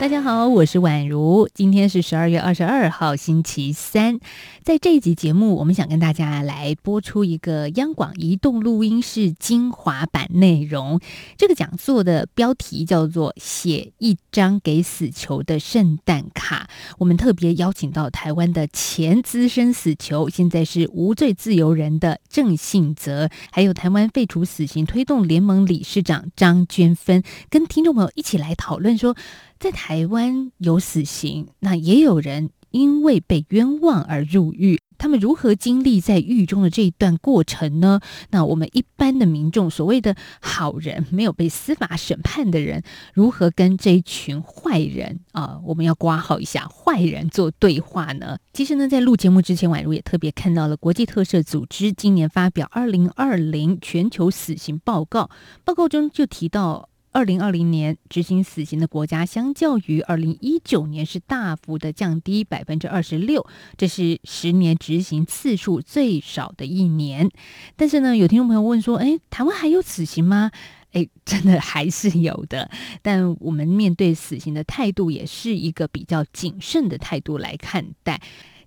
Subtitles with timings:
[0.00, 1.46] 大家好，我是宛如。
[1.52, 4.18] 今天是十二月二十二号，星期三。
[4.64, 10.98] 在这一集节目，我们想跟大家来播出一个央广移动录音室精华版内容。
[11.36, 16.70] 这个讲座的标题叫做《写一张给死囚的圣诞卡》。
[16.96, 29.14] 我们特别邀请到台湾的前资深死囚，现在是无罪自由人的郑信泽，还有台湾废除死刑推动联盟理事长张娟芬，跟听众朋友一起来讨论说。
[29.60, 34.80] 在台湾有死刑，那也有人因为被冤枉而入狱。
[34.96, 38.00] 他们如何经历在狱中的这一段过程呢？
[38.30, 42.82] 那我们一般的民众，所谓的好人，没有被司法审判的人，
[43.12, 45.60] 如何跟这一群坏人啊？
[45.64, 48.38] 我们要挂号一下坏人做对话呢？
[48.54, 55.28] 其实呢，在录节目之前，宛如也特别看到了国际特赦组织今年发表二零二零全球死刑报告，
[55.64, 56.89] 报告中就提到。
[57.12, 67.28] 二零二零年执行死刑的国家，相较于二零一九年是大幅的降低百分之二十六，这是十年执行次数最少的一年。
[67.76, 70.52] 但是呢，有听众朋友问说：“哎，台湾还有死刑吗？”
[70.92, 72.68] 哎，真的还是有的。
[73.00, 78.20] 但我们面对死刑的态度，也是一个比较谨慎的态度来看待。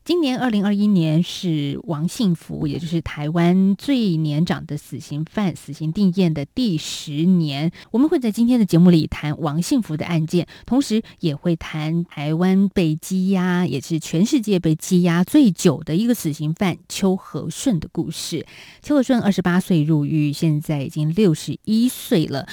[0.06, 7.72] 今年二零二一年是王幸福，也就是台湾最年长的死刑犯死刑定验的第十年。
[7.90, 18.46] 我们会在今天的节目里谈王幸福的案件，同时也会谈台湾被羁押，也是全世界被羁押最久的一个死刑犯邱和顺的故事。
[18.82, 22.46] 邱和顺二十八岁入狱，现在已经六十一岁了。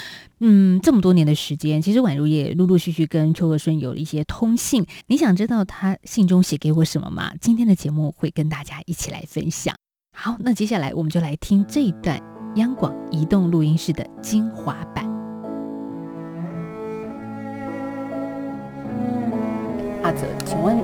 [0.42, 4.86] 嗯，这么多年的时间，其实宛如也陆陆续续跟邱和顺有了一些通信。
[5.06, 7.32] 你想知道他信中写给我什么吗？
[7.42, 9.74] 今天的节目会跟大家一起来分享。
[10.16, 12.18] 好，那接下来我们就来听这一段
[12.56, 15.04] 央广移动录音室的精华版。
[20.02, 20.78] 阿泽，请问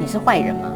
[0.00, 0.72] 你是坏人吗？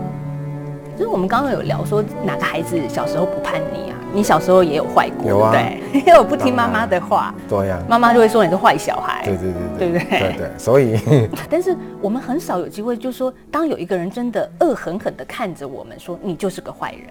[0.97, 3.99] 就是我们刚刚有聊说，哪个孩子小时候不叛逆啊？
[4.15, 10.19] 你小时候也有坏过，有啊，对， 因为我不听妈妈的话，对呀，妈妈就会说你是坏小孩，对对对，对不对？
[10.19, 10.99] 对对，所以，
[11.51, 17.03] 但是我们很少有机会，就是说，当有一个人真的恶狠狠的看着我们说你就是个坏人，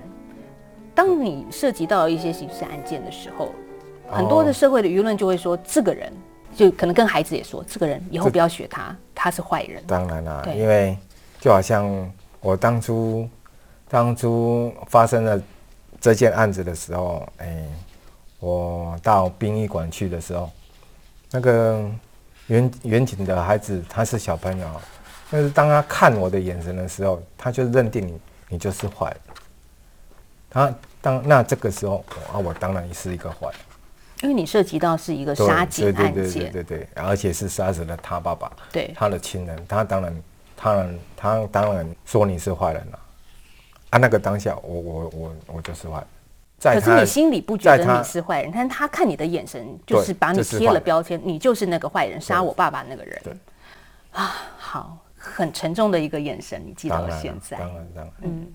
[0.96, 3.50] 当你涉及到一些刑事案件的时候，
[4.10, 6.12] 很多的社会的舆论就会说，这个人
[6.56, 9.84] 就可能跟孩子也说，这个人以后不要学他，他是坏人。
[9.86, 10.98] 当然啦，因为
[11.40, 11.88] 就好像
[12.42, 13.30] 我当初。
[13.88, 15.42] 当初发生了
[16.02, 17.66] 这件案子的时候，哎，
[18.40, 20.50] 我到殡仪馆去的时候，
[21.32, 21.90] 那个
[22.48, 24.68] 远远景的孩子他是小朋友，
[25.30, 28.20] 但是当他看我的眼神的时候，他就认定你
[28.50, 29.16] 你就是坏。
[30.50, 33.50] 他当那这个时候啊，我当然是一个坏，
[34.22, 40.24] 因为你涉及到是一个杀警案件，对对对对对，而且是杀死了他爸爸，对他的亲人，他当然，
[40.56, 43.00] 当然他当然说你是坏人了。
[43.92, 46.04] 他那个当下，我我我我就是坏，
[46.60, 53.22] 可是你心里不觉得你是坏人，但是他看你的眼神就是把你贴了标签，你就是那个坏人，杀我爸爸那个人。
[53.24, 53.34] 对，
[54.12, 57.58] 啊，好，很沉重的一个眼神，你记到现在。
[57.58, 58.48] 当然，当然，嗯。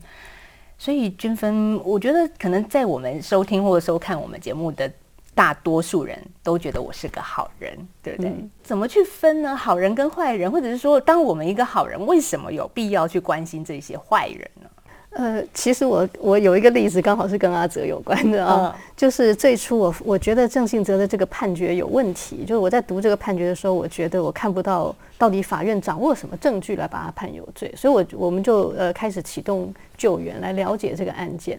[0.76, 4.90] 所以均分，我觉得可能在我们收听或者收看我们节目的
[5.34, 8.34] 大多数人都觉得我是个好人，对不对？
[8.62, 9.54] 怎么去分呢？
[9.54, 14.70] 好人跟坏人，或者是说，当我们一个好人，为什么有必要去关心这些坏人呢？
[15.10, 31.58] 呃，其实我我有一个例子，刚好是跟阿泽有关的啊，就是最初我我觉得郑信哲的这个判决有问题，就是我在读这个判决的时候，我觉得我看不到到底法院掌握什么证据来把他判有罪，所以我我们就呃开始启动救援来了解这个案件，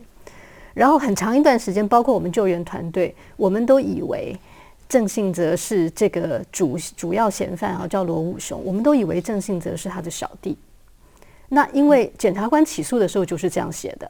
[0.74, 4.34] 然后很长一段时间，包括我们救援团队，我们都以为
[4.88, 10.58] 郑信哲是这个主主要嫌犯啊，叫罗武雄，我们都以为郑信哲是他的小弟。
[11.54, 14.10] 那因为检察官起诉的时候就是这样写的，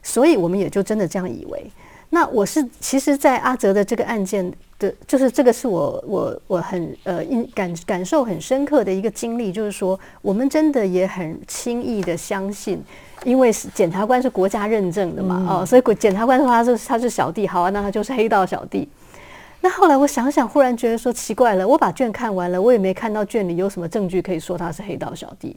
[0.00, 1.68] 所以我们也就真的这样以为。
[2.10, 12.82] 那我是其实，在阿泽的这个案件的，就是这个是我我我很呃印感感受很深刻的一个经历，就是说我们真的也很轻易的相信，
[13.24, 18.88] 因为是检察官是国家认证的嘛，哦，所以检察官说他是他是小弟，好啊，那他就是黑道小弟。
[19.60, 25.54] 那后来我想想，忽然觉得说奇怪了，我把卷看完了，我也没看到卷里有什么证据可以说他是黑道小弟。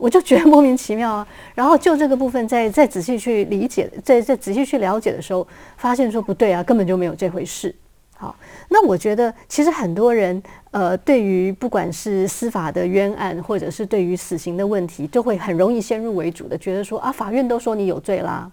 [0.00, 7.74] 我就觉得莫名其妙啊，然后就这个部分再再仔细去理解，再再仔细去了解的时候，发现说不对啊，根本就没有这回事。
[8.16, 8.34] 好，
[8.70, 18.50] 那我觉得其实很多人呃，对于不管是司法的冤案，或者是对于死刑的问题，都会很容易先入为主的觉得说啊，法院都说你有罪啦。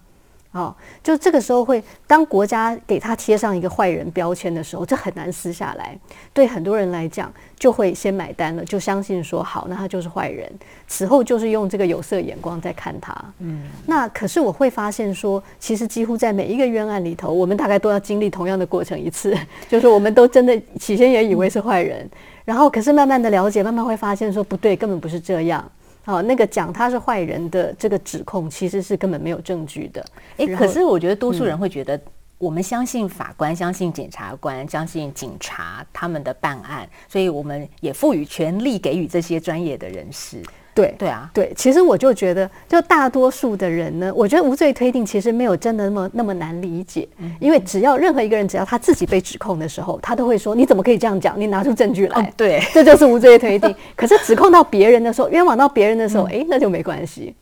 [0.52, 5.96] 哦，就这个时候会，当国家给他贴上一个坏人标签的时候，这很难撕下来。
[6.32, 10.50] 对很多人来讲，就会先买单了，就相信说好，那他就是坏人。
[10.86, 13.14] 此后就是用这个有色眼光在看他。
[13.40, 19.36] 嗯，那可是我会发现说，其实几乎在每一个冤案里头，我们大概都要经历同样的过程一次，
[19.68, 22.08] 就是我们都真的起先也以为是坏人，
[22.46, 25.70] 然后可是慢慢的了解，慢慢会发现说不对，根本不是这样。
[26.08, 30.02] 哦，那个讲他是坏人的这个指控，其实是根本没有证据的。
[30.38, 32.00] 哎，可是我觉得多数人会觉得，
[32.38, 40.42] 我们相信法官，相信检察官，相信警察他们的办案，所以我们也赋予权力给予这些专业的人士。
[40.78, 47.08] 对对啊，对，其实我就觉得，就大多数的人呢，我觉得无罪推定其实没有真的那么那么难理解，
[47.40, 51.34] 因为只要任何一个人只要他自己被指控的时候，他都会说你怎么可以这样讲？
[51.40, 52.32] 你拿出证据来。
[52.36, 53.74] 对， 这就是无罪推定。
[53.96, 57.34] 可是指控到别人的时候，冤枉到别人的时候，哎，那就没关系。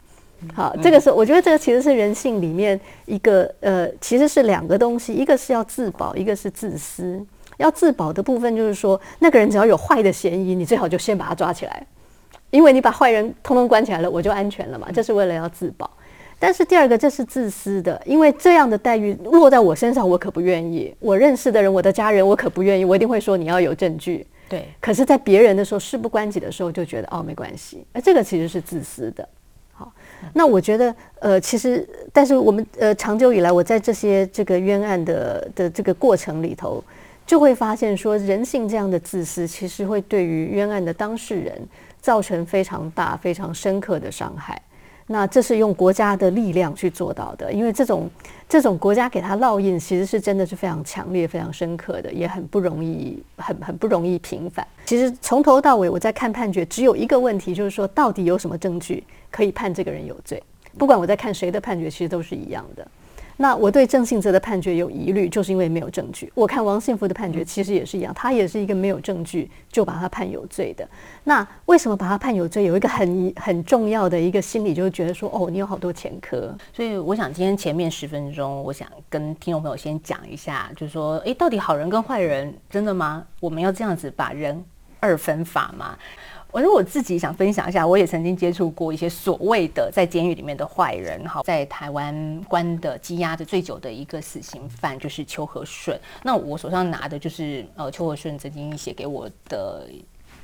[0.54, 7.22] 好，这个是我觉得这个其实是人性里面一个呃，其实是两个东西，一个是要自保，一个是自私。
[7.58, 11.86] 要自保的部分就是说，那个人只要有坏的嫌疑，你最好就先把他抓起来。
[12.56, 14.88] 因为你把坏人通通关起来了，我就安全了嘛。
[14.92, 15.90] 这是为了要自保。
[16.38, 20.94] 但是第二个，这是自私的，因为这样的待遇落在我身上，我可不愿意。
[20.98, 22.84] 我认识的人，我的家人，我可不愿意。
[22.84, 24.26] 我一定会说你要有证据。
[24.48, 24.66] 对。
[24.80, 27.86] 可是，在别人的时候，事不关己的时候，就觉得哦，没关系。
[27.92, 29.28] 而这个其实是自私的。
[29.72, 29.92] 好，
[30.32, 36.82] 那我觉得，呃，其实，但是我们呃，长久以来，我在这些这个冤案的的这个过程里头，
[37.26, 41.60] 就会发现说，人性这样的自私，其实会对于冤案的当事人。
[42.06, 44.56] 造成非常大、非常深刻的伤害。
[45.08, 48.08] 那这是用国家的力量去做到的，因为这种
[48.48, 54.64] 这种国家给他烙印，其实是真的是非常强烈、非常深刻的，也很不容易、很很不容易平反。
[54.84, 60.40] 其实从头到尾我在看判决，只有一个问题，就是说到底有什么证据可以判这个人有罪？
[60.78, 62.86] 不管我在看谁的判决，其实都是一样的。
[63.38, 66.32] 那我对郑信哲的判决有疑虑，就是因为没有证据。
[66.34, 70.88] 我看王信福的判决其实也是一样，他也是一个没有证据就把他判有罪的。
[71.24, 72.64] 那为什么把他判有罪？
[72.64, 76.56] 有一个很很重要的一个心理，就是觉得说，哦，你有好多前科。
[76.72, 83.22] 所以我想今天前面十分钟，我想跟听众朋友先讲一下，就是说，诶，到底好人跟坏人真的吗？
[83.40, 84.64] 我们要这样子把人
[84.98, 85.96] 二分法吗？
[86.52, 95.98] 我说我自己想分享一下，我也曾经接触过一些所谓的在监狱里面的坏人，哈，在台湾关的羁押的最久的一个死刑犯就是邱和顺。
[96.22, 99.86] 那我手上拿的就是呃邱和顺曾经写给我的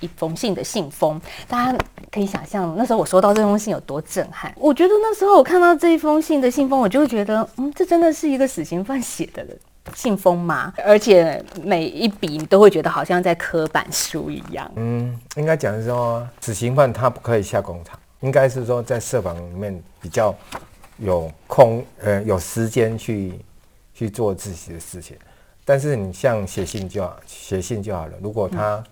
[0.01, 1.19] 一封信的信封，
[1.49, 1.79] 大家
[2.11, 4.53] 可以想象那时候我收到这封信有多震撼。
[4.59, 9.57] 我觉得那时候我看到这一封信的信封，我就会觉得，嗯，这真的是一个死刑犯写的人。
[9.95, 14.71] 信封嘛，而且每一笔你都会觉得好像在刻板书一样。
[14.77, 20.35] 嗯，应该讲是说，死刑犯他不可以下工厂，应该是说在社房里面比较
[20.99, 23.39] 有空，呃，有时间去
[23.93, 25.17] 去做自己的事情。
[25.65, 28.13] 但是你像写信就好，写信就好了。
[28.23, 28.85] 如果他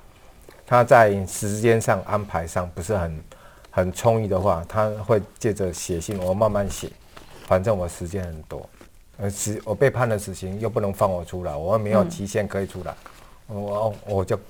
[0.67, 3.25] 他在时间上安排上不是很
[3.71, 6.91] 很充裕的话，他会借着写信，我慢慢写，
[7.47, 8.69] 反正我时间很多。
[9.20, 12.94] 呃，死我被判了死刑，又不能放我出来，我没有期限可以出来，
[13.46, 14.40] 我我就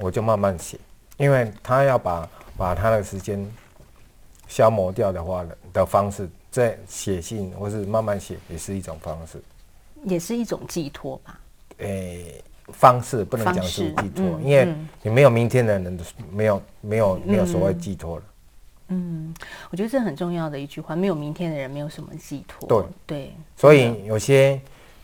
[0.00, 0.78] 我就慢慢写，
[1.16, 3.44] 因为他要把把他的时间
[4.46, 9.42] 消磨掉的话的方式，在写信或是慢慢写也是一种方式，
[10.04, 11.40] 也是一种寄托吧。
[11.78, 14.72] 诶，方式不能讲是寄托，因为
[15.02, 15.98] 你没有明天的人，
[16.30, 18.22] 没有没有没有所谓寄托了。
[18.90, 19.34] 嗯，
[19.70, 22.68] 我觉得这很重要的一句话，没有明天的人没有什么寄托。
[22.68, 24.60] 对对，所以有些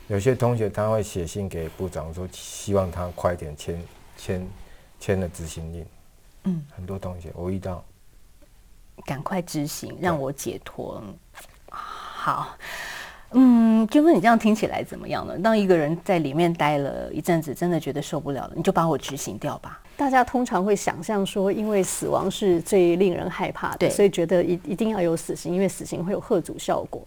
[0.08, 3.82] 有些同学他会写信给部长说，希望他快点签
[4.16, 4.48] 签
[5.00, 5.86] 签了执行令。
[6.44, 7.84] 嗯，很多同学我遇到，
[9.04, 11.02] 赶快执行，让我解脱。
[11.70, 12.56] 好。
[13.32, 15.36] 嗯，就问你这样听起来怎么样呢？
[15.40, 19.80] 当一个人在里面待了一阵子，真的觉得受不了了，你就把我执行掉吧。
[19.96, 27.00] 大家通常会想象说，因为死亡是最令人害怕的，所以觉得一一定要有死刑，因为死刑会有贺阻效果。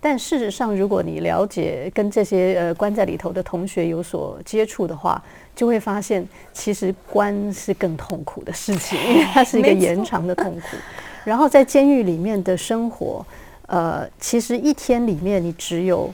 [0.00, 5.20] 但事实上，如果你了解跟这些呃关在里头的同学有所接触的话，
[5.54, 10.76] 就会发现其实关是更痛苦的事情，因 为它是一个延长的痛苦。
[11.24, 13.24] 然后在监狱里面的生活。
[13.68, 16.08] 呃，其实一天里面你只有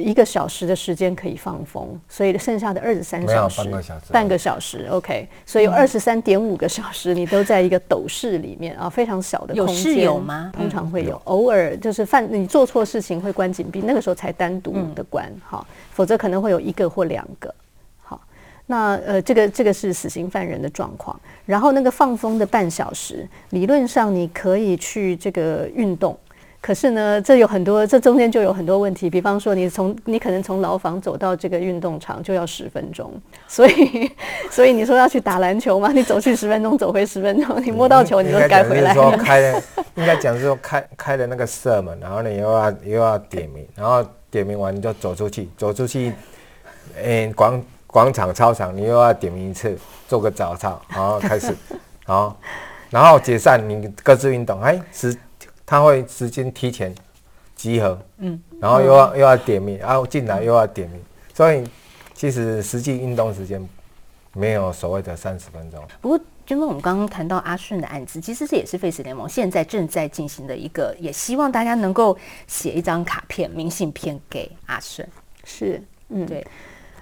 [0.00, 9.76] 一个小时的时间可以放风，所以剩下的二十三小时，半个小时，半个小时，OK，所以有二十三点五个小时你都在一个斗室里面啊，非常小的空间。
[9.76, 10.50] 有室友吗？
[10.56, 17.54] 通常会有，偶尔就是犯你做错事情会关紧闭，那个时候才单独的关哈，否则可能会有一个或两个。
[18.02, 18.20] 好，
[18.66, 21.18] 那呃，这个这个是死刑犯人的状况。
[21.44, 26.18] 然后那个放风的半小时，理论上你可以去这个运动。
[26.62, 29.08] 可是呢，这有很多，这中间就有很多问题。
[29.08, 33.10] 比方说，你从你可能从牢房走到这个运动场就要十分钟，
[33.48, 34.12] 所以
[34.50, 38.92] 所以你说要去打篮球嘛，你走去十分钟，走回十分钟，你摸到球你就该回来。
[38.92, 39.62] 说开了，
[39.94, 46.12] 应该讲是说开开的那个射门，然后你又要又要点名，然后点名完你就走出去，走出去，
[47.02, 49.74] 嗯，广广场操场你又要点名一次，
[50.06, 51.56] 做个早操，然后开始，
[52.04, 52.36] 好，
[52.90, 55.16] 然后解散，你各自运动，哎，十。
[55.70, 56.92] 他会时间提前
[57.54, 61.00] 集合，嗯，然后又要又要点名，然后进来又要点名，
[61.32, 61.64] 所以
[62.12, 63.64] 其实实际运动时间
[64.32, 65.80] 没有所谓的三十分钟。
[66.00, 75.06] 不过，就跟我们刚刚谈到阿顺的案子，其实这也是 Face 联盟现在正在进行的一个，也希望大家能够写一张卡片、明信片给阿顺。
[75.44, 76.44] 是，嗯，对。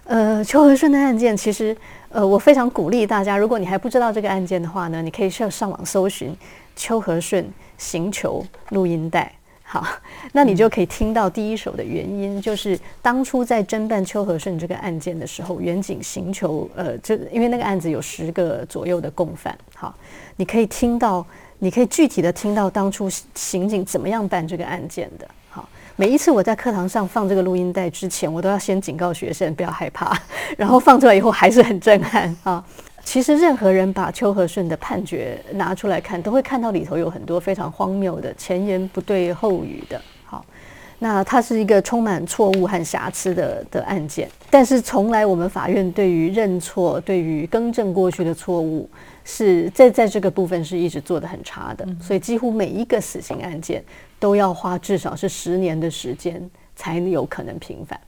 [0.04, 1.74] 呃，邱和顺的案件，其实
[2.10, 6.36] 呃，我非常鼓励大家，如果你还不知道这个案件的话呢，你可以上上网搜寻
[6.76, 7.50] 邱和顺。
[7.78, 9.32] 刑求录音带，
[9.62, 9.86] 好，
[10.32, 19.94] 那你就可以听到第一首的原因，就是当初在侦办邱和顺这个案件的时候，远景刑求，呃，就因为那个案子有十个左右的共犯，好，
[20.36, 21.24] 你可以听到，
[21.58, 30.18] 你可以具体的听到当初刑警怎么样办这个案件的，好，每一次我在课堂上放这个录音带之前，我都要先警告学生不要害怕，
[30.58, 32.36] 然后放出来以后还是很震撼。
[32.42, 32.64] 啊。
[33.10, 39.98] 其实，任何人把邱和顺的判决拿出来看，都会看到里头有很多非常荒谬的前言不对后语的。
[40.26, 40.44] 好，
[40.98, 44.28] 那它是一个充满错误和瑕疵的的案件。
[44.50, 48.86] 但是，从来我们法院对于认错、对于更正过去的错误，
[49.24, 51.88] 是在在这个部分是一直做的很差的。
[52.02, 53.82] 所以，几乎每一个死刑案件
[54.20, 56.46] 都要花至少是十年的时间
[56.76, 57.98] 才有可能平反。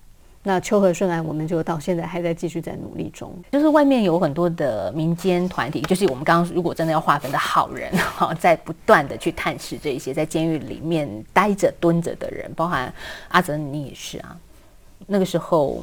[0.43, 3.31] 那秋和顺案，我们就到现在还在继续在努力中。
[3.53, 12.91] 就是外面有很多的民间团体，就是我们刚刚如果真的要划分的好人哈，在不断的去探视这一些在监狱里面待着蹲着的人，包含
[13.29, 14.35] 阿泽你也是啊。
[15.07, 15.83] 那个时候，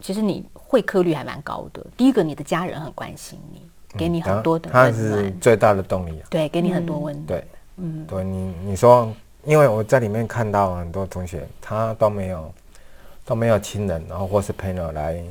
[0.00, 1.86] 其实你会客率还蛮高的。
[1.96, 3.62] 第一个，你的家人很关心你，
[3.96, 6.26] 给你很多的他是，最大的动力啊。
[6.28, 7.26] 对，给你很多温暖。
[7.26, 7.44] 对，
[7.76, 9.14] 嗯，对你你说，
[9.44, 12.52] 因为我在里面看到很多同学，他都没有。
[13.32, 15.24] 都没有亲人，然后或是朋友来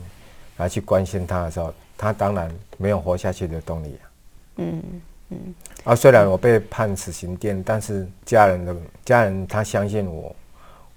[0.58, 4.10] 来去关心他的时候，他当然没有活下去的动力啊。
[4.56, 4.84] 嗯
[5.30, 5.38] 嗯。
[5.84, 10.36] 啊，虽然我被判死刑电，但是家人的家人他相信我，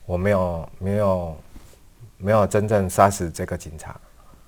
[0.07, 1.37] 我没有没有
[2.17, 3.95] 没有真正杀死这个警察，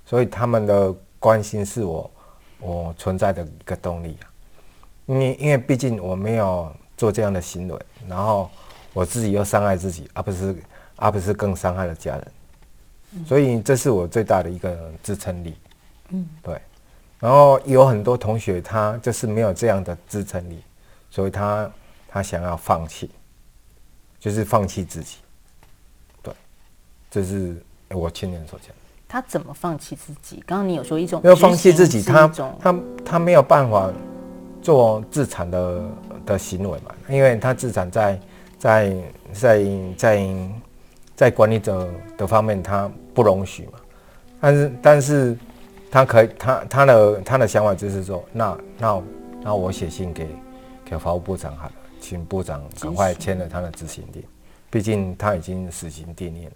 [0.06, 2.10] 所以他们的关心是我
[2.58, 4.24] 我存在的一个动力啊。
[5.04, 8.48] 因为因为毕竟我没有做这样的行为，然后
[8.94, 10.56] 我自己又伤害自己，而不是
[10.96, 12.32] 而不是更伤害了家人。
[13.26, 15.54] 所以这是我最大的一个支撑力，
[16.10, 16.60] 嗯，对。
[17.18, 20.60] 然后有很多同学他就是没有这样的支撑力，
[21.08, 21.70] 所以他
[22.06, 23.10] 他想要放弃，
[24.18, 25.16] 就是放弃自己，
[26.22, 26.34] 对，
[27.10, 27.56] 这是
[27.88, 28.70] 我亲眼所见。
[29.08, 30.42] 他怎么放弃自己？
[30.46, 32.28] 刚刚你有说一种要放弃自己，他
[32.60, 33.90] 他他没有办法
[34.60, 35.82] 做自残的
[36.26, 36.94] 的行为嘛？
[37.08, 38.20] 因为他自残在
[38.58, 38.94] 在
[39.32, 39.64] 在
[39.96, 40.28] 在。
[41.16, 43.78] 在管理者的方面，他不容许嘛，
[44.38, 45.34] 但是，但是，
[45.90, 49.02] 他可以，他他的他的想法就是说，那那
[49.42, 50.28] 那我写信给
[50.84, 54.22] 给法务部长好了，请部长赶快签了他的执行令，
[54.68, 56.52] 毕竟他已经死刑定谳了。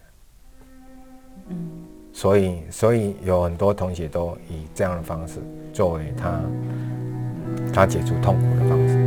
[1.48, 1.70] 嗯，
[2.12, 5.36] 所以所以有很多同学都以这样的方式
[5.72, 6.38] 作为他
[7.72, 9.00] 他解除痛苦的方式。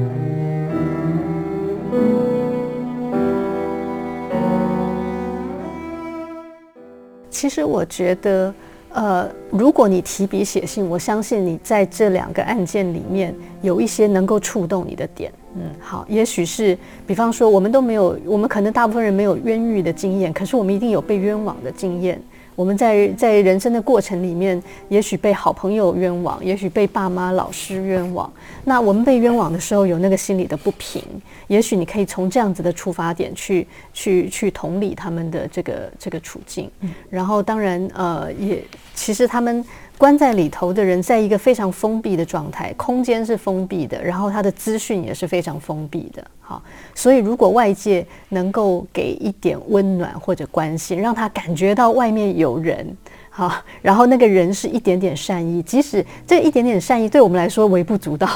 [7.34, 8.54] 其实我觉得，
[8.94, 15.34] 呃，如果你提笔写信，我相信你在这两个案件里面有一些能够触动你的点。
[15.56, 22.22] 嗯，好，也许是，比方说，我们都没有，我们可能大部分人没有冤狱的经验，可是我们一定有被冤枉的经验。
[22.56, 28.32] 我们在在人生的过程里面，也许被好朋友冤枉，也许被爸妈、老师冤枉。
[28.64, 31.04] 那我们被冤枉的时候，有那个心里的不平。
[31.48, 36.70] 也许你可以从这样子的出发点去去去同理他们的这个这个处境。
[37.10, 39.64] 然后，当然，呃，也其实他们。
[40.04, 46.22] 关在里头的人，在一个非常封闭的状态，空间是封闭的，然后他的资讯也是非常封闭的。
[46.42, 46.62] 好，
[46.94, 52.86] 所以如果外界能够给一点温暖或者关心，让他感觉到外面有人，
[53.36, 58.28] 好，然后那个人是一点点善意，即使这一点点善意对我们来说微不足道，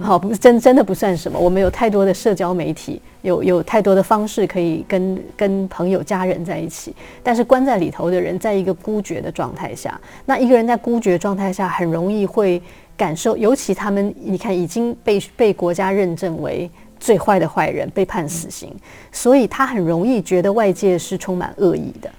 [0.00, 1.38] 好，不真真的不算什么。
[1.38, 6.96] 我们有太多的社交媒体，有有太多的方式可以跟跟朋友、家人在一起。
[7.22, 12.62] 但是关在里头的人，在一个孤绝的状态下，那一个人在孤绝状态下，很容易会
[12.96, 18.74] 感受，尤其他们，你看已经被被国家认证为最坏的坏人，被判死刑，
[19.12, 22.10] 所以他很容易觉得外界是充满恶意的。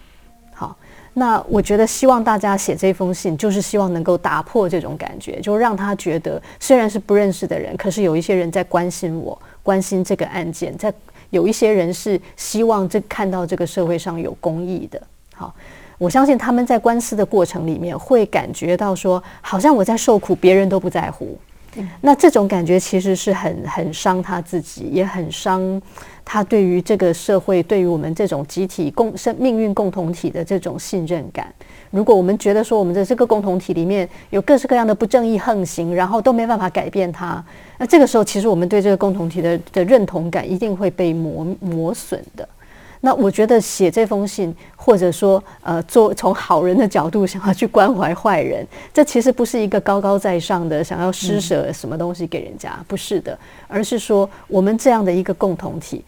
[1.20, 10.94] 那我觉得，希望大家写这封信，就是希望能够打破这种感觉，就让他觉得，虽然是不认识的人，可是有一些人在关心我，关心这个案件，在
[11.32, 15.02] 有一些人是希望这看到这个社会上有公益的。
[15.34, 15.52] 好，
[15.98, 21.36] 我相信他们在官司的过程里面会感觉到说，好像我在受苦，别人都不在乎。
[22.02, 25.82] 那这种感觉其实是很很伤他自己，也很伤。
[26.30, 31.48] 他对于这个社会，对于我们这种集体共生命运共同体的这种信任感，
[31.90, 37.42] 如果我们觉得说我们的这个共同体里面有各式各样的不正义横行，然后都没办法改变它，
[37.78, 42.46] 那这个时候其实我们对这个共同体的的认同感一定会被磨磨损的。
[43.08, 56.04] 那我觉得写这封信，或者说，呃，做从好人的角度 想要去关怀坏人，这其实不是一个高高在上的想要施舍什么东西给人家，不是的，而是说我们这样的一个共同体，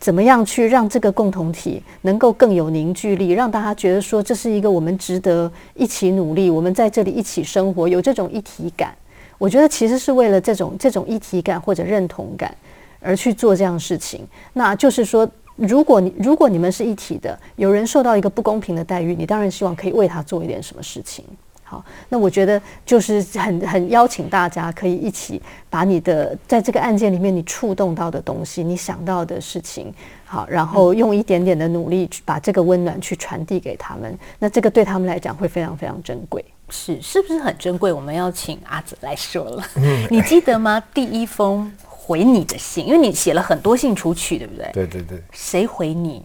[0.00, 8.92] 怎么样去让这个共同体能够更有凝聚力，让大家觉得说这是一个我们值得一起努力，我们在这里一起生活，有这种一体感。
[9.38, 12.52] 我觉得其实是为了这种这种一体感或者认同感
[12.98, 15.30] 而去做这样事情，那就是说。
[15.60, 21.24] 如果你如果你们是一体的，有人受到一个不公平的待遇，你当然希望可以为他做一点什么事情。
[21.62, 34.18] 好，那我觉得就是很很邀请大家可以一起把你的在这个案件里面你触动到的东西，你想到的事情，好，然后用一点点的努力去把这个温暖去传递给他们。
[34.40, 36.44] 那这个对他们来讲会非常非常珍贵。
[36.70, 37.92] 是，是不是很珍贵？
[37.92, 39.64] 我们要请阿紫来说了。
[40.10, 40.82] 你记得吗？
[40.92, 41.70] 第一封。
[42.10, 44.68] 回你的信，因为你写了很多信出去，对不对？
[44.72, 45.22] 对对对。
[45.30, 46.24] 谁回你？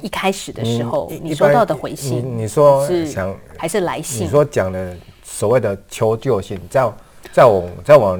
[0.00, 4.24] 一开始的时候，你收到的回信，你说是想还是来信？
[4.26, 6.90] 你说讲的所谓的求救信，在
[7.30, 8.18] 在我在我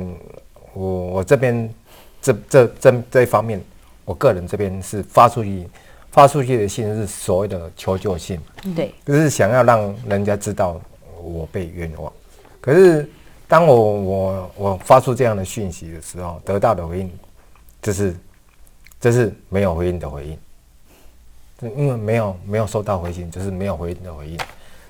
[0.74, 1.74] 我我这边
[2.20, 3.58] 这这这这一方面，
[4.04, 5.66] 我个人这边是发出去
[6.10, 8.38] 发出去的信是所谓的求救信，
[8.76, 10.78] 对，就是想要让人家知道
[11.22, 12.12] 我被冤枉，
[12.60, 13.08] 可是。
[13.48, 17.10] 当我我我发出这样的讯息的时候，得到的回应
[17.82, 18.14] 就是，
[19.00, 20.38] 这是没有回应的回应，
[21.74, 24.38] 因为没有没有收到回信，就是没有回应的回应。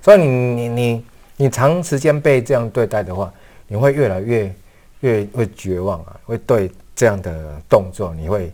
[0.03, 1.05] 所以你你你
[1.37, 3.33] 你长时间被这样对待的话，
[3.69, 4.55] 你会越来越
[5.01, 8.53] 越会绝望啊，会对这样的动作你会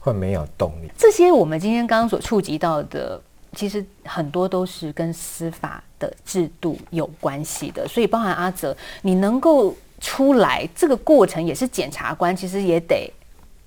[0.00, 0.90] 会没有动力。
[0.98, 3.20] 这些我们今天刚刚所触及到的。
[3.56, 13.10] 其实很多都是跟司法的制度有关系的，所以包含阿泽，你能够出来，这个过程也是检察官其实也得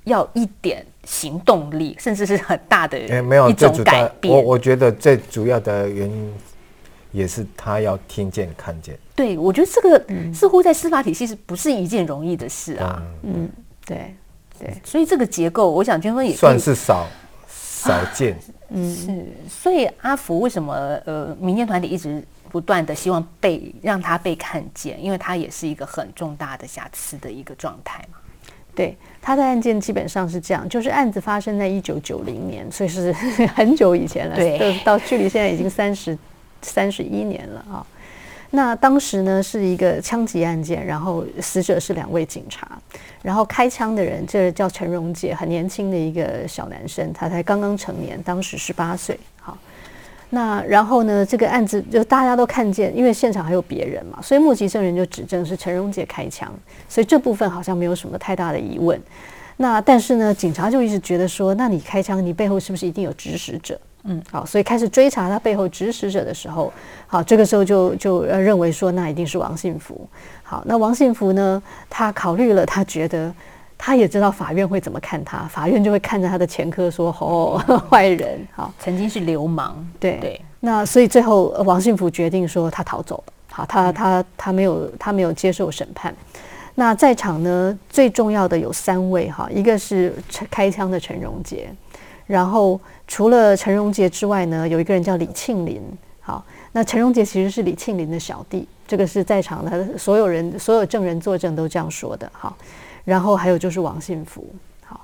[0.04, 4.34] 要一点行动力，甚至是很大的一种改变。
[4.34, 6.34] 我我觉得最主要的原因
[7.12, 8.98] 也是他要听见看见。
[9.16, 13.02] 对，我觉得这个似乎在司法体系是不是一件容易的事啊？
[13.24, 13.50] 嗯，
[13.86, 14.14] 对
[14.60, 17.08] 对，所以这个结构，我想娟芬也算是少
[17.50, 18.38] 少见。
[18.70, 20.74] 嗯，是，所以阿福为什么
[21.06, 28.18] 呃，民间团体一直不断的希望被让他被看见，因为他也是一个很重大的瑕疵的一个状态嘛。
[28.76, 33.12] 对，他的案件基本上是这样，就是案子发生在一九九零年，所以是
[33.56, 36.18] 很久以前了，对，到距离现在已经三十
[36.62, 37.86] 三十一年了啊。
[38.52, 42.80] 那当时呢是一个枪击案件，然后死者是两位警察，
[43.22, 49.20] 然后开枪的人这叫陈荣杰，很年轻的一个小男生，他才刚刚成年，当时十八岁。
[49.42, 49.58] 好，
[50.30, 56.54] 那然后呢，这个案子就大家都看见，因为现场还有别人嘛，所以目击证人就指证是陈荣杰开枪，
[56.88, 59.00] 所以这部分好像没有什么太大的疑问。
[59.58, 63.78] 那但是呢，警察就一直觉得说，那你开枪，你背后是不是一定有指使者？
[64.04, 66.72] 嗯，好，所以开始追查他背后指使者的时候，
[67.08, 70.08] 好，这个时候就就认为说，那一定是王信福。
[70.44, 73.34] 好，那王信福呢，他考虑了，他觉得
[73.78, 80.42] 他也知道法院会怎么看他，法院就会看着他的前科说，哦， 坏人，好，曾经是流氓，对对。
[80.60, 83.34] 那所以最后王信福决定说，他逃走了。
[83.52, 86.14] 好，他他他没有他没有接受审判。
[86.76, 90.14] 那在场呢，最重要的有三位哈，一个是
[90.50, 91.70] 开枪的陈荣杰。
[92.28, 95.82] 然后除了陈荣杰之外呢，有一个人叫李庆林。
[96.20, 102.30] 好，那陈荣杰其实是李庆林的小弟，这个是在场的所有人、所有证人作证都这样说的。
[102.34, 102.56] 好，
[103.06, 104.46] 然后还有就是王信福。
[104.84, 105.00] 好，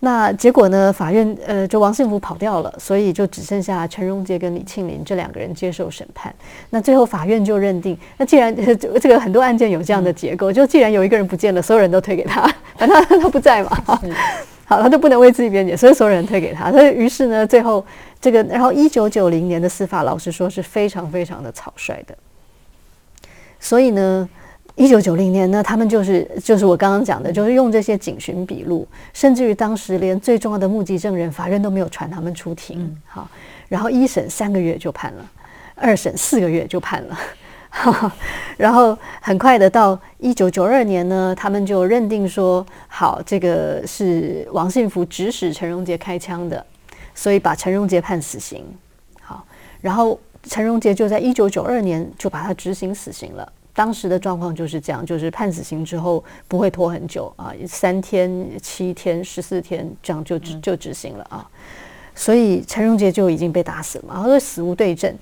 [0.00, 0.92] 那结果呢？
[0.92, 6.34] 法院呃，就王信福跑掉了，所以就只剩下陈荣杰跟李庆林这两个人接受审判。
[6.70, 14.00] 那最后法院就认定，那既然 这个很多案件有这样的结构，就既然有一个人不见了，所有人都推给他，反正他不在嘛，
[14.70, 16.70] 好，他就不能为自己辩解，所以所有人推给他。
[16.70, 17.84] 所以于是呢，最后
[18.20, 22.16] 这个，然后一九九零年的司法，老实说是非常非常的草率的。
[23.58, 24.28] 所以呢。
[24.76, 32.96] 一九九零年呢，他们就是就是我刚刚讲的，就是用这些警询笔录，甚至于当时连最重要的目击证人，法院都没有传他们出庭。
[33.04, 33.28] 好，
[33.68, 35.30] 然后一审三个月就判了，
[35.74, 37.18] 二审四个月就判了，
[38.58, 46.64] 然后很快的到一九九二年呢，他们就认定说，好，这个是王信福指使陈荣杰开枪的，
[47.14, 48.64] 所以把陈荣杰判死刑。
[49.22, 49.44] 好，
[49.80, 53.52] 然后陈荣杰就在一九九二年就把他执行死刑了。
[53.72, 61.48] 当时的状况就是这样，就是判死刑之后不会拖很久啊，三天、七天、十四天这样就执就执行了啊。
[62.14, 65.16] 所以陈荣杰就已经被打死了嘛，他说死无对证。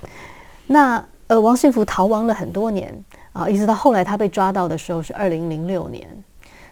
[0.66, 2.92] 那呃，王信福逃亡了很多年
[3.32, 6.06] 啊，一直到后来他被抓到的时候是二零零六年，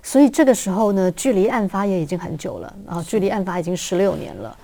[0.03, 4.57] 所以这个时候呢，距离案发也已经很久了啊，距离案发已经十六年了。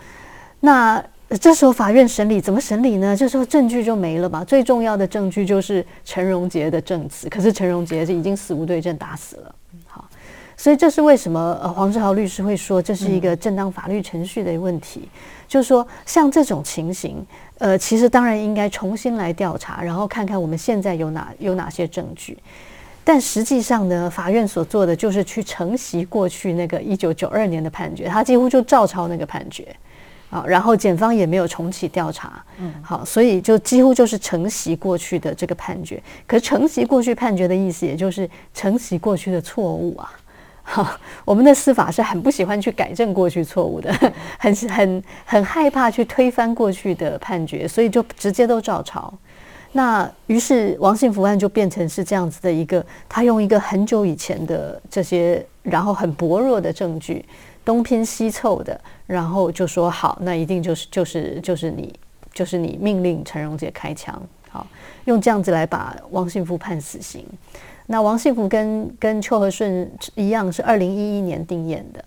[0.60, 1.02] 那
[1.40, 3.16] 这时候法院审理怎么审理呢？
[3.16, 4.44] 这时候证据就没了吧。
[4.44, 9.54] 最重要的证据就是陈荣杰的证词，可是陈荣杰是已经死无对证，打死了。
[9.86, 10.08] 好，
[10.56, 15.08] 所以这是为什么呃黄志豪律师会说这是一个正当法律程序的问题，
[15.48, 17.26] 就是说像这种情形，
[17.62, 22.36] 呃，其实当然应该重新来调查，然后看看我们现在有哪有哪些证据。
[23.04, 29.64] 但实际上呢，法院所做的就是去承袭过去那个一九九二年的判决，他几乎就照抄那个判决。
[30.28, 36.02] 好，然后检方也没有重启调查，嗯，好，所以就几乎就是承袭过去的这个判决。
[36.26, 40.12] 可承袭过去判决的意思，也就是承袭过去的错误啊。
[40.72, 43.92] 好， 我们的司法是很不喜欢去改正过去错误的，
[44.40, 49.12] 很很很害怕去推翻过去的判决，所以就直接都照抄。
[49.72, 57.22] 那于是王信福案就变成是这样子的一个，他用一个很久以前的这些，然后很薄弱的证据。
[57.64, 61.94] 东拼西凑的，然后就说好，那一定就是就是就是你
[62.32, 64.66] 就是你命令陈荣杰开枪，好
[65.04, 67.24] 用这样子来把王信福判死刑。
[67.92, 72.02] 那王信福跟跟邱和顺一样是二零一一年定验的，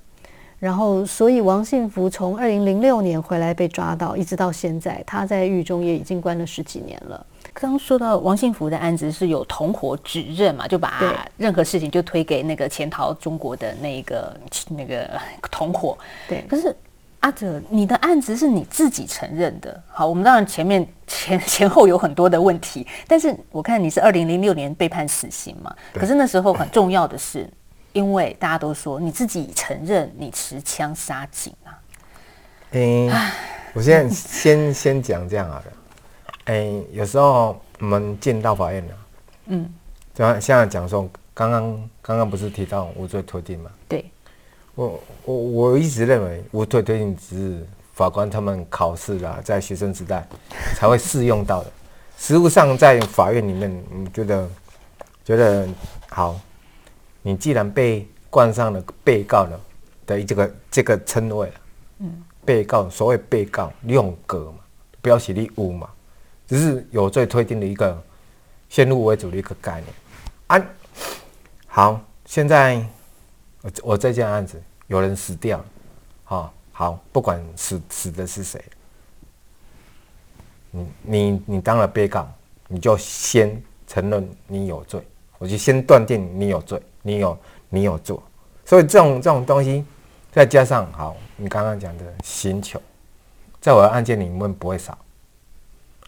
[0.57, 7.23] 然后所以王信福从二零零六年回来被抓到，一直到现在，他在狱中也已经关了十几年了。
[7.53, 14.35] 刚说到王幸福的案子是有同伙指认嘛，就把任何事情就推给那个潜逃中国的那个
[14.69, 15.07] 那个
[15.51, 15.95] 同伙。
[16.27, 16.75] 对，可是
[17.25, 19.81] 阿哲，你的案子是你自己承认的。
[19.87, 27.49] 好，我们当然前面 前前后有很多的问题，但是我看你是二零零六年被判死刑嘛，可是那时候很重要的是，
[27.93, 31.73] 因为大家都说你自己承认你持枪杀警啊。
[32.73, 33.09] 嗯，
[33.73, 35.65] 我现在先先讲这样好了。
[36.43, 38.93] 哎，有时候我们进到法院了，
[39.47, 39.73] 嗯，
[40.13, 43.71] 像现在讲说，刚刚刚刚不是提到无罪推定嘛？
[43.89, 44.05] 对，
[44.75, 50.27] 我我我一直认为无罪推定只是法官他们考试啦，在学生时代
[50.75, 51.71] 才会适用到的。
[52.17, 54.49] 实务上在法院里面，你觉得
[55.23, 55.67] 觉得
[56.09, 56.39] 好，
[57.21, 59.59] 你既然被冠上了被告的
[60.05, 61.51] 的这个这个称谓，
[61.99, 64.59] 嗯，被告所谓被告用格嘛，
[65.01, 65.89] 标写的无嘛。
[66.47, 67.99] 只是有罪推定的一个
[68.69, 69.93] 先入为主的一个概念。
[70.47, 70.65] 啊，
[71.65, 72.85] 好，现在
[73.65, 75.65] 我我这件案子有人死掉了，
[76.23, 78.63] 好，好，不管死死的是谁，
[80.69, 82.31] 你你你当了被告，
[82.67, 85.01] 你就先承认你有罪，
[85.39, 87.35] 我就先断定你有罪，你有
[87.69, 88.21] 你有做，
[88.63, 89.83] 所以这种这种东西，
[90.31, 92.79] 再加上好，你刚刚讲的刑求，
[93.59, 94.95] 在我的案件里面不会少。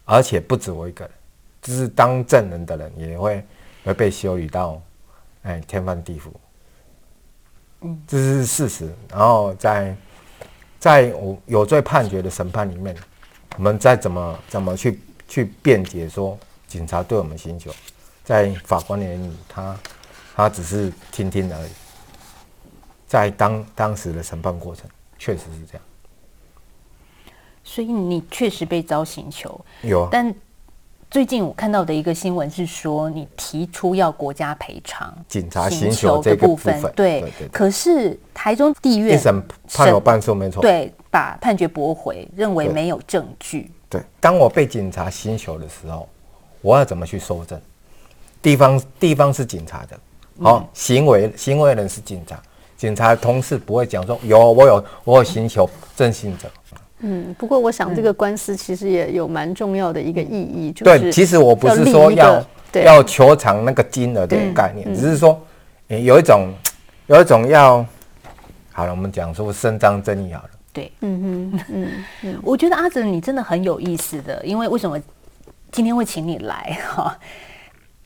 [0.06, 1.14] 而且不止我一个人，
[1.62, 3.44] 就是当证人的人也会
[3.84, 4.80] 会被羞辱到，
[5.42, 6.30] 哎，天翻地覆。
[7.82, 8.92] 嗯，这是事实。
[9.10, 9.96] 然后在
[10.80, 12.96] 在我有罪判决的审判里面，
[13.56, 16.38] 我们再怎么怎么去去辩解说
[16.68, 17.72] 警察对我们寻求，
[18.24, 19.80] 在法官的眼里，他
[20.36, 21.72] 他只是听听而已。
[23.08, 24.86] 在当当时的审判过程，
[25.18, 25.82] 确实是这样。
[27.64, 30.08] 所以你确实被遭刑求，有。
[30.12, 30.34] 但
[31.10, 37.24] 最近我看到的一个新闻是说，你提出要国家赔偿警察刑求这个部分，对。
[37.52, 39.42] 可是台中地院一审
[39.74, 43.72] 判有半数没错，对，把判决驳回，认为没有证据。
[43.90, 46.08] 对，当我被警察刑求的时候，
[46.62, 47.60] 我要怎么去收证？
[48.42, 49.98] 地方地方是警察的，
[50.44, 52.38] 好，行为行为人是警察，
[52.76, 56.52] 警察同事不会讲说有我有我有寻求征信者。
[57.00, 62.44] 嗯，不过我想这个官司其实也有蛮重要的一个意义，就对，其实我不是说要
[62.84, 65.40] 要求偿那个金额的概念，只是说
[65.88, 66.52] 有一种
[67.06, 67.86] 有一种要
[68.72, 70.50] 好了，我们讲说伸张正义好了。
[70.74, 75.00] 对，嗯哼，嗯嗯，我觉得阿泽你真的很有意思的，因为为什么
[75.72, 77.18] 今天会请你来 哈？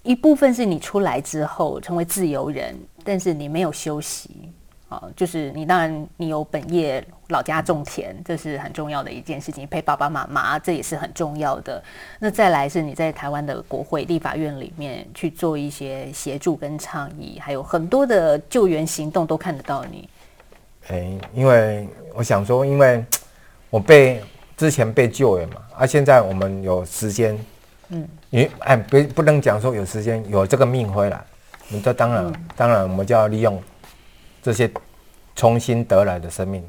[0.04, 4.51] 一部分是你出来之后成为自由人，但是你没有休息。
[4.91, 11.82] 啊，就是你当然你有本业，老家种田，这是很重要的一件事情，陪爸爸妈妈，这也是很重要的。
[12.19, 20.10] 那再来是你在台湾的国会立法院里面去做一些协助跟倡议，还有很多的救援行动都看得到你。
[20.89, 23.01] 哎，因为我想说，因为
[23.69, 24.21] 我被
[24.58, 27.39] 之前被救援嘛，啊，现在我们有时间，
[27.88, 31.21] 嗯，你哎，不不能讲说有时间有这个命回来，
[31.69, 33.58] 你这当然当然我们就要利用。
[34.41, 34.69] 这些
[35.36, 36.67] 重新得来的生命，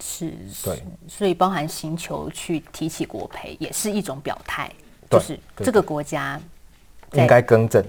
[0.00, 0.32] 是，
[0.64, 4.70] 对，所以包含星球去提起国培，也是一种表态，
[5.08, 6.40] 就是这个国家
[7.12, 7.84] 应该更正，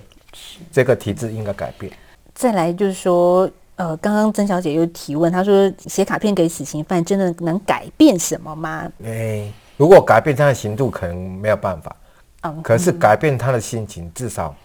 [0.71, 1.91] 这个体制应该改变。
[2.35, 8.87] 再来就是说，呃，刚刚曾小姐又提问，她说写卡片给死刑犯，真的能改变什么吗？
[9.03, 11.95] 哎，如果改变他的刑度，可能没有办法，
[12.43, 14.55] 嗯，可是改变他的心情，至少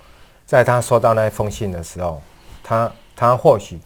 [0.44, 2.20] 在他收到那一封信的时候，
[2.62, 3.79] 他他或许。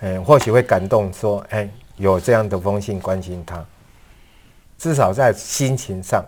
[0.00, 3.64] 嗯，或许会感动，说，哎，有这样的封信关心他，
[4.76, 6.22] 至少在心情上，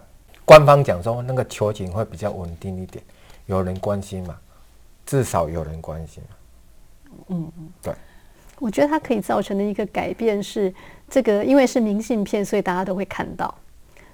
[0.44, 3.04] 官方讲说那个求情会比较稳定一点，
[3.44, 4.34] 有人关心嘛，
[5.04, 6.22] 至少有人关心
[7.28, 7.52] 嗯。
[7.58, 7.92] 嗯，对，
[8.58, 10.72] 我觉得它可以造成的一个改变是，
[11.10, 13.54] 这个因为是明信片，所以大家都会看到，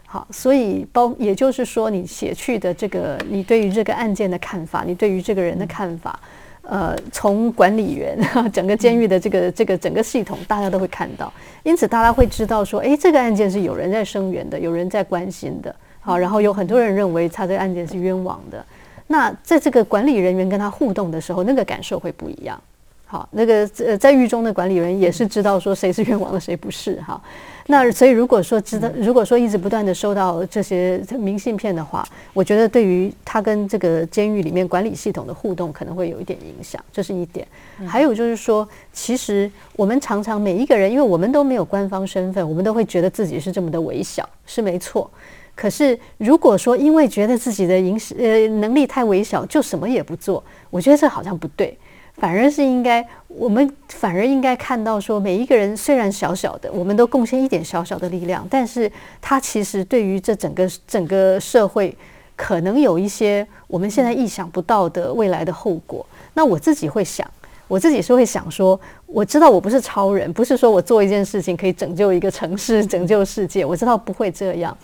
[0.06, 6.18] 好，所以包也就是说，你写去的这个，你对于这个案件的看法，你对于这个人的看法。
[6.62, 8.16] 呃，从管理员
[8.53, 11.33] 整个监狱的这个这个整个系统，大家都会看到，
[11.64, 18.64] 因此大家会知道说，哎，这个案件是有人在声援的，有人在关心的，好，然后有很多人认为他这个案件是冤枉的，
[19.09, 22.61] 那在这个管理人员跟他互动的时候，那个感受会不一样。
[23.07, 27.01] 好，那个呃，在狱中的管理员也是知道说谁是冤枉的，谁不是。
[27.03, 27.20] 哈。
[27.66, 37.46] 那所以如果说知道，如果说一直不断的收到这些明信片的话，我觉得对于他跟这个监狱里面管理系统的互动可能会有一点影响，这是一点。
[37.87, 45.11] 还有就是说，其实我们常常每一个人，因为我们都没有官方身份，我们都会觉得自己是这么的微小，是没错。
[45.55, 51.77] 可是如果说因为觉得自己的影呃能力太微小，就什么也不做，我觉得这好像不对。
[52.16, 61.96] 反而是应该，我们反而应该看到说，每一个人虽然小小的，我们都贡献一点小小的力量，但是他其实对于这整个整个社会，
[62.37, 66.05] 可能有一些我们现在意想不到的未来的后果。
[66.35, 67.29] 那我自己会想，
[67.66, 74.77] 我自己是会想说，我知道我不是超人，不是说我做一件事情可以拯救一个城市、拯救世界，我知道不会这样。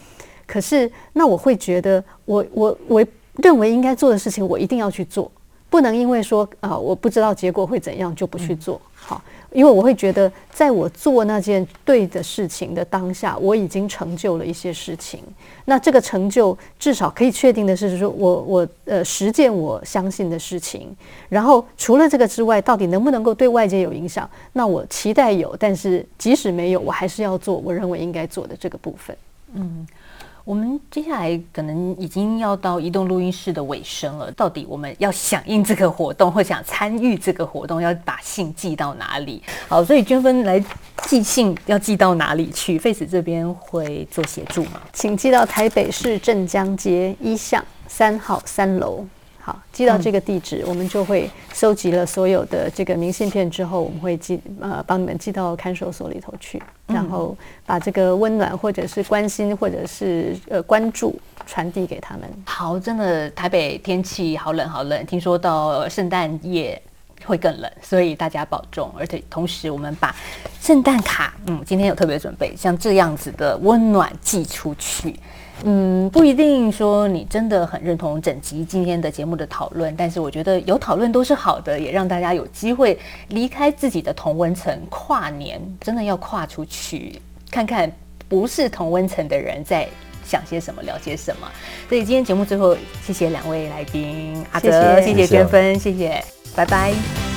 [0.46, 5.30] 可是，那我会觉得，我我我认为应该做的事情，我一定要去做。
[5.70, 15.20] 不能因为说啊，我不知道结果会怎样就不去做好，因为我会觉得，在我做那件对的事情的当下，我已经成就了一些事情。
[15.64, 20.94] 那这个成就至少可以确定的是，说我我呃实践我相信的事情。
[21.28, 24.28] 然后除了这个之外，到底能不能够对外界有影响？
[24.52, 29.16] 那我期待有，但是即使没有，我还是要做我认为应该做的这个部分。
[29.54, 29.86] 嗯。
[30.48, 34.32] 我们接下来可能已经要到移动录音室的尾声了。
[34.32, 39.42] 到底我们要响应这个活动，或想参与这个活动，要把信寄到哪里？
[39.68, 40.58] 好，所以娟芬来
[41.02, 42.78] 寄信要寄到哪里去？
[42.78, 44.80] 费子这边会做协助吗？
[44.94, 49.04] 请寄到台北市镇江街一巷三号三楼。
[49.48, 57.34] 好，寄到这个地址，我们就会收集了所有的这个明信片之后，我们会寄呃帮你们寄到看守所里头去，然后
[57.64, 62.28] 把这个温暖或者是关心或者是呃关注传递给他们。
[62.44, 66.78] 好，真的台北天气好冷好冷，听说到圣诞夜
[67.24, 68.92] 会更冷，所以大家保重。
[68.98, 70.14] 而且同时我们把
[70.60, 75.18] 圣诞卡，嗯，今天有特别准备，像这样子的温暖寄出去。
[75.64, 87.90] 嗯，不一定说你真的很认同整集今天的节目的讨论，但是我觉得有讨论都是好的，也让大家有机会离开自己的同温层，跨年真的要跨出去，看看
[88.28, 89.88] 不是同温层的人在
[90.24, 91.48] 想些什么，聊些什么。
[91.88, 96.22] 所以今天节目最后，谢谢两位来宾阿泽，谢谢娟芬，谢谢，
[96.54, 97.27] 拜拜。